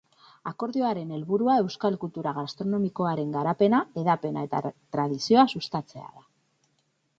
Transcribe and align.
Akordioaren 0.51 1.11
helburua 1.17 1.57
euskal 1.63 1.97
kultura 2.05 2.33
gastronomikoaren 2.39 3.37
garapena, 3.37 3.83
hedapena 4.03 4.47
eta 4.49 4.65
tradizioa 4.73 5.47
sustatzea 5.55 6.11
da. 6.11 6.29